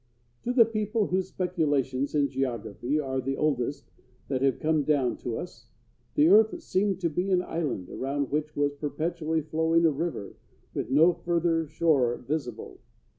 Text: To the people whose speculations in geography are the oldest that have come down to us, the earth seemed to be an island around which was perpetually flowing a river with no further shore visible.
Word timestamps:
To 0.45 0.51
the 0.51 0.65
people 0.65 1.05
whose 1.05 1.27
speculations 1.27 2.15
in 2.15 2.27
geography 2.27 2.99
are 2.99 3.21
the 3.21 3.37
oldest 3.37 3.91
that 4.29 4.41
have 4.41 4.59
come 4.59 4.81
down 4.81 5.15
to 5.17 5.37
us, 5.37 5.67
the 6.15 6.27
earth 6.29 6.59
seemed 6.63 6.99
to 7.01 7.09
be 7.11 7.29
an 7.29 7.43
island 7.43 7.87
around 7.87 8.31
which 8.31 8.55
was 8.55 8.73
perpetually 8.73 9.41
flowing 9.43 9.85
a 9.85 9.91
river 9.91 10.37
with 10.73 10.89
no 10.89 11.13
further 11.13 11.67
shore 11.67 12.17
visible. 12.17 12.79